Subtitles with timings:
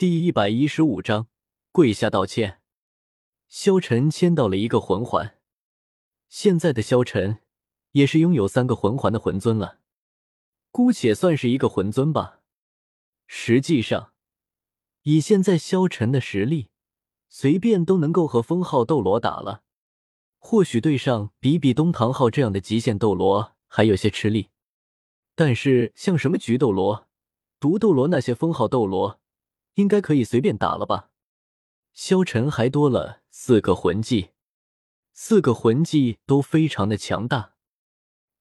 [0.00, 1.26] 第一百一十五章，
[1.72, 2.62] 跪下道歉。
[3.48, 5.36] 萧晨签到了一个魂环，
[6.26, 7.40] 现在的萧晨
[7.92, 9.80] 也是拥有三个魂环的魂尊了，
[10.70, 12.40] 姑且算是一个魂尊吧。
[13.26, 14.14] 实际上，
[15.02, 16.70] 以现在萧晨的实力，
[17.28, 19.64] 随便都能够和封号斗罗打了。
[20.38, 24.48] 或许对上比比东唐昊这样的极限斗罗还有些吃力，
[25.34, 27.06] 但是像什么菊斗罗、
[27.58, 29.19] 毒斗罗那些封号斗罗。
[29.80, 31.10] 应该可以随便打了吧？
[31.92, 34.30] 萧晨还多了四个魂技，
[35.12, 37.54] 四个魂技都非常的强大，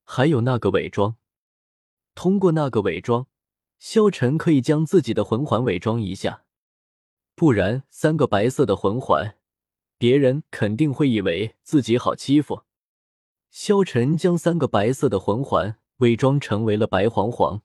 [0.04, 1.16] 还有那个伪装。
[2.13, 3.27] 通过那个伪装，
[3.77, 6.44] 萧晨可以将自己的魂环伪装一下，
[7.34, 9.38] 不然三个白色的魂环，
[9.98, 12.63] 别人肯定会以为自己好欺负。
[13.49, 17.62] 萧晨将三个白色的魂环伪装成为了白黄黄，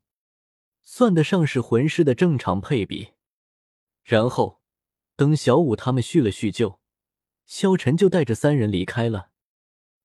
[0.82, 3.13] 算得上是魂师的正常配比。
[4.04, 4.60] 然后，
[5.16, 6.78] 等小五他们叙了叙旧，
[7.46, 9.30] 萧晨就带着三人离开了。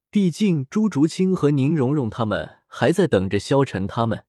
[0.10, 4.26] 毕竟朱竹清和宁荣荣他们还在等着萧晨他们，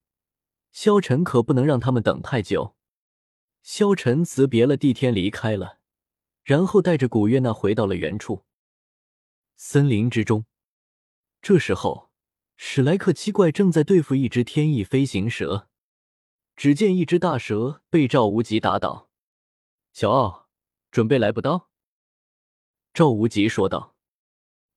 [0.71, 2.75] 萧晨可不能让他们等太久。
[3.63, 5.79] 萧晨辞别了帝天，离开了，
[6.43, 8.43] 然后带着古月娜回到了原处。
[9.55, 10.45] 森林之中，
[11.41, 12.11] 这时候
[12.57, 15.69] 史莱克七怪正在对付一只天翼飞行蛇，
[16.57, 19.10] 只见一只大蛇被赵无极打倒。
[19.93, 20.49] 小奥，
[20.89, 21.69] 准备来不刀。”
[22.93, 23.95] 赵无极说道。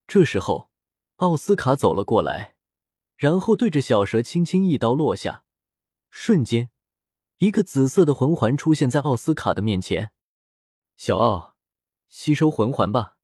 [0.06, 0.70] 这时候，
[1.16, 2.56] 奥斯卡走了过来，
[3.16, 5.44] 然后对着小蛇轻轻一刀落下，
[6.10, 6.70] 瞬间，
[7.38, 10.12] 一个紫色的魂环出现在奥斯卡的面前。
[10.96, 11.56] 小奥，
[12.08, 13.16] 吸收魂环吧，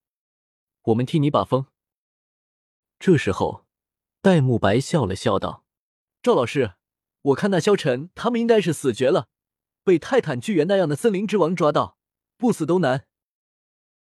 [0.82, 1.66] 我们替你把风。
[2.98, 3.66] 这时候，
[4.22, 5.64] 戴沐白笑了笑道
[6.22, 6.75] ：“赵老师，
[7.22, 9.28] 我看那萧晨他们应该是死绝了。”
[9.83, 11.97] 被泰坦巨猿那样的森林之王抓到，
[12.36, 13.06] 不死都难。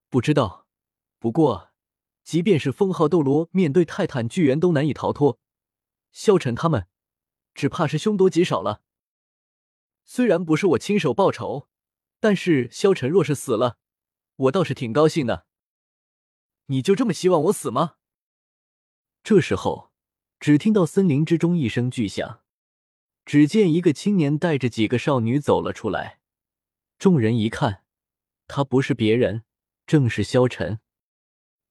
[0.10, 0.68] 不知道，
[1.20, 1.72] 不过，
[2.24, 5.40] 即便是封号斗罗面对泰坦巨猿都难以逃脱，
[6.12, 6.88] 萧晨他们
[7.54, 8.82] 只怕是凶多吉少了。
[10.06, 11.68] 虽然不是我亲手报仇，
[12.20, 13.78] 但是萧晨若是死了，
[14.36, 15.46] 我倒是挺高兴的。
[16.68, 17.96] 你就这么希望我死吗？
[19.24, 19.92] 这时候，
[20.40, 22.42] 只听到森林之中一声巨响。
[23.28, 26.22] 只见一个青年带着几个少女走了出来，
[26.98, 27.84] 众人一看，
[28.48, 29.44] 他不是别人，
[29.86, 30.80] 正是萧晨。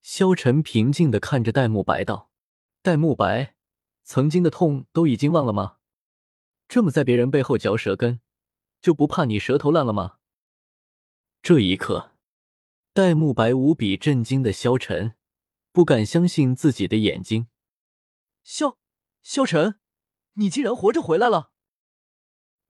[0.03, 2.31] 萧晨平静的看着戴沐白道
[2.83, 3.55] ：“戴沐白，
[4.05, 5.79] 曾经的痛都已经忘了吗？
[6.69, 8.21] 这么在别人背后嚼舌根，
[8.83, 10.19] 就不怕你舌头烂了吗？”
[11.41, 12.13] 这一刻，
[12.93, 15.15] 戴沐白无比震惊的萧晨，
[15.73, 17.49] 不敢相信自己的眼睛。
[18.45, 18.77] 萧，
[19.23, 19.81] 萧晨。
[20.39, 21.51] 你竟然活着回来了？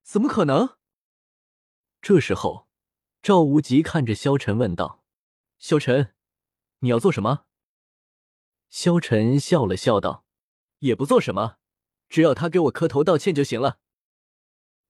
[0.03, 0.79] 怎么可能？
[2.01, 2.69] 这时候，
[3.23, 5.03] 赵无极看着萧晨问道
[5.59, 6.15] ：“萧晨，
[6.79, 7.47] 你要做什么？”
[8.71, 10.25] 萧晨笑了笑道
[10.79, 11.57] ：“也不做什么，
[12.09, 13.81] 只要他给我磕头道歉就行了。”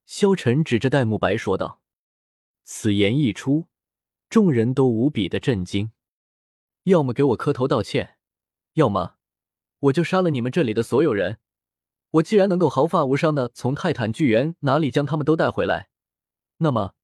[0.05, 1.81] 萧晨指着戴沐白说道。
[2.63, 3.69] 此言一出，
[4.29, 5.93] 众人都无比的震惊。
[6.83, 8.19] 要么给我磕头道歉，
[8.75, 9.17] 要么
[9.79, 11.41] 我就杀了你们这里的所有人。
[12.11, 15.89] 我既然能够毫发无伤的从泰坦巨猿哪里将他们都带回来，
[16.59, 16.95] 那么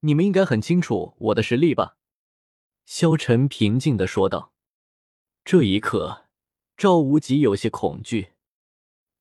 [0.00, 1.96] 你们应该很清楚我的实力吧？”
[2.84, 4.52] 萧晨平静的说道。
[5.44, 6.26] 这一刻，
[6.76, 8.32] 赵无极有些恐惧，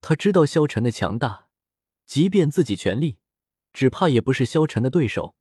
[0.01, 1.47] 他知道萧晨的强大，
[2.05, 3.17] 即便自己全力，
[3.71, 5.35] 只怕也不是萧晨的对手。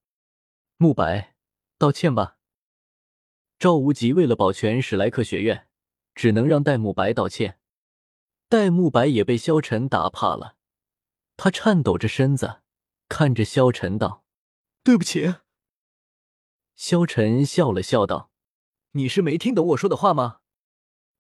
[0.77, 1.35] 慕白，
[1.79, 2.37] 道歉吧。
[3.59, 5.69] 赵无极为了保全史莱克学院，
[6.15, 7.61] 只能让戴沐白道歉。
[8.53, 10.57] 戴沐白也被萧晨打怕了，
[11.39, 12.61] 他颤抖着身子，
[13.09, 14.27] 看着萧晨道
[14.85, 15.37] ：“对不起。”
[16.77, 18.31] 萧晨笑了笑道
[18.93, 20.41] ：“你是没听懂我说的话吗？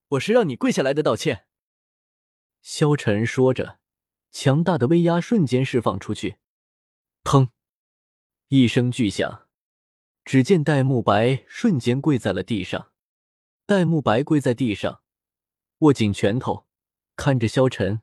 [0.08, 1.46] 我是让你跪下来的道歉。”
[2.60, 3.78] 萧晨说着，
[4.30, 6.36] 强大的威压瞬间释放出去，
[7.24, 7.48] 砰！
[8.48, 9.48] 一声巨响，
[10.22, 12.92] 只见戴沐白瞬间跪在了地上。
[13.64, 15.02] 戴沐白跪在地上，
[15.78, 16.66] 握紧拳头。
[17.24, 18.02] 看着萧晨，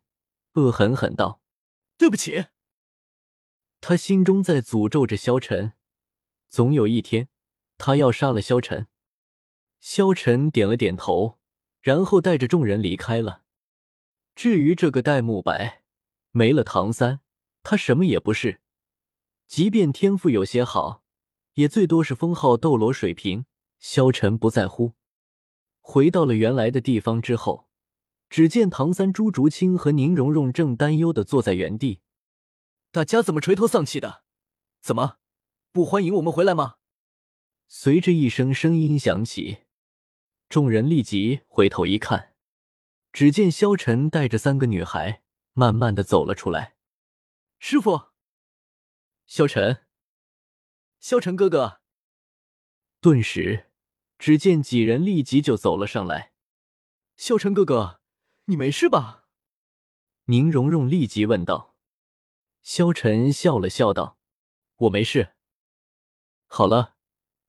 [0.54, 1.42] 恶狠狠道
[2.00, 2.46] ：“对不起。”
[3.82, 5.74] 他心中在诅咒着萧晨，
[6.48, 7.28] 总有一天，
[7.78, 8.88] 他要杀了萧晨。
[9.82, 11.38] 萧晨点了点头，
[11.82, 13.44] 然后带着众人离开了。
[14.36, 15.84] 至于这个戴沐白，
[16.32, 17.20] 没了唐三，
[17.62, 18.62] 他什么也不是。
[19.48, 21.04] 即便天赋有些好，
[21.56, 23.46] 也最多是封号斗罗水平。
[23.80, 24.94] 萧晨不在乎。
[25.82, 27.69] 回到了原来的地方之后。
[28.30, 32.02] 只见唐三、朱竹清和宁荣荣正担忧的坐在原地。
[32.92, 34.24] 大家怎么垂头丧气的？
[34.82, 35.18] 怎么，
[35.72, 36.76] 不欢迎我们回来吗？
[37.68, 39.66] 随着一声声音响起，
[40.48, 42.34] 众人立即回头一看，
[43.12, 45.24] 只见萧晨带着三个女孩
[45.54, 46.76] 慢慢的走了出来。
[47.60, 48.10] 师傅，
[49.26, 49.86] 萧晨，
[51.00, 51.82] 萧晨哥哥。
[53.02, 53.72] 顿时，
[54.18, 56.34] 只见几人立即就走了上来。
[57.16, 57.99] 萧晨哥哥，
[58.50, 59.26] 你没事吧？
[60.26, 61.76] 宁荣荣立即问道。
[62.64, 64.18] 萧晨笑了笑道
[64.78, 65.34] ：“我没事。
[66.48, 66.96] 好了，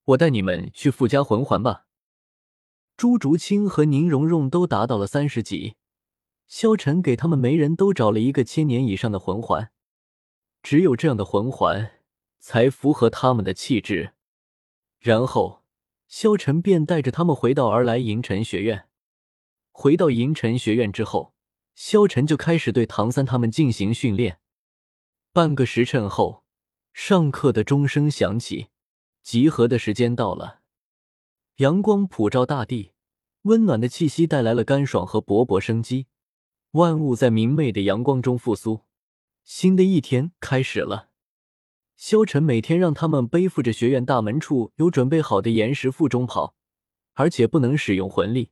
[0.05, 1.87] 我带你们去附加魂环吧。”
[2.99, 5.77] 朱竹清和宁荣荣都达到了三十级，
[6.47, 9.73] 萧晨给他们每人都找了一个千年以上的魂环，
[10.63, 11.93] 只有这样的魂环
[12.39, 14.13] 才符合他们的气质。
[14.99, 15.65] 然后，
[16.07, 18.90] 萧晨便带着他们回到而来银尘学院。
[19.81, 21.33] 回到银尘学院之后，
[21.75, 24.39] 萧晨就开始对唐三他们进行训练。
[25.33, 26.45] 半个时辰后，
[26.93, 28.67] 上课的钟声响起，
[29.23, 30.61] 集合的时间到了。
[31.57, 32.93] 阳光普照大地，
[33.45, 36.09] 温暖的气息带来了干爽和勃勃生机，
[36.73, 38.83] 万物在明媚的阳光中复苏。
[39.45, 41.09] 新的一天开始了。
[41.97, 46.55] 萧晨每天让他们背负着学院大门处有准备好的岩石负重跑，
[47.15, 48.51] 而且不能使用魂力。